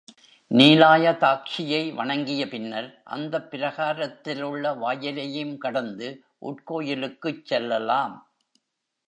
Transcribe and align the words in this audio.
நீலாயதாக்ஷியை 0.51 1.93
வணங்கிய 1.93 2.47
பின்னர் 2.47 3.01
அந்தப் 3.03 3.47
பிரகாரத்திலுள்ள 3.51 4.77
வாயிலையும் 4.77 5.57
கடந்து 5.57 6.09
உட்கோயிலுக்குச் 6.41 7.45
செல்லலாம். 7.45 8.17